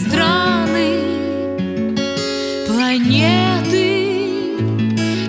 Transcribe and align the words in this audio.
страны, 0.00 0.90
планеты 2.66 3.88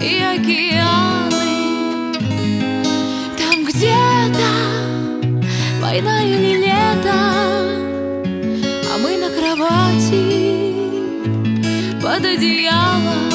и 0.00 0.22
океаны. 0.34 1.52
Там 3.38 3.64
где-то 3.64 4.50
война 5.80 6.24
или 6.24 6.52
лето, 6.66 7.20
а 8.90 8.98
мы 9.02 9.16
на 9.18 9.30
кровати 9.30 10.24
под 12.02 12.24
одеялом. 12.24 13.26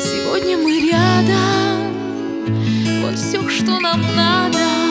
Сегодня 0.00 0.56
мы 0.58 0.72
рядом 0.90 1.47
все, 3.28 3.46
что 3.50 3.78
нам 3.78 4.00
надо. 4.16 4.87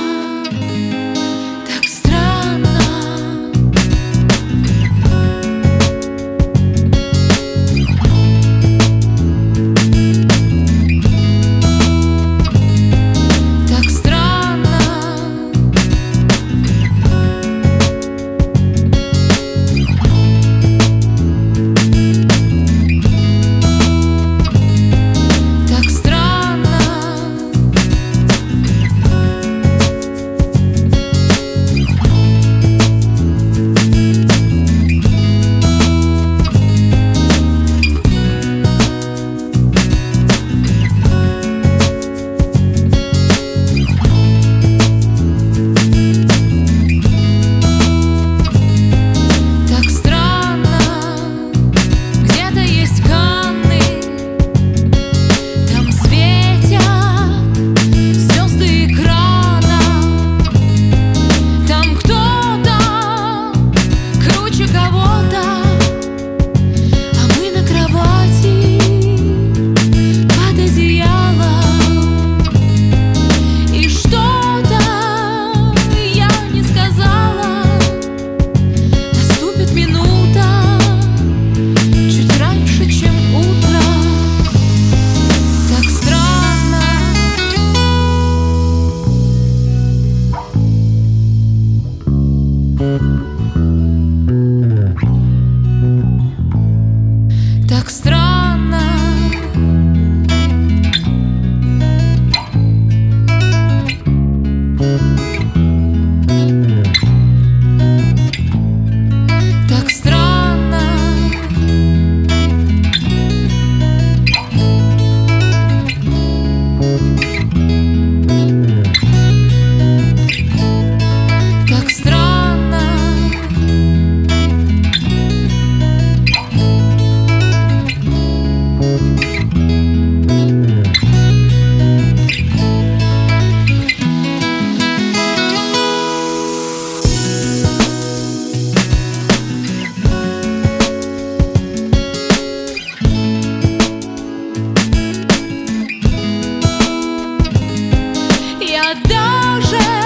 уже 149.58 149.97